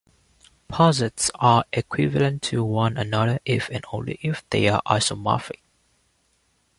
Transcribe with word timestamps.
Posets 0.67 1.29
are 1.35 1.63
equivalent 1.71 2.41
to 2.41 2.63
one 2.63 2.97
another 2.97 3.37
if 3.45 3.69
and 3.69 3.85
only 3.93 4.17
if 4.23 4.43
they 4.49 4.67
are 4.67 4.81
isomorphic. 4.87 5.59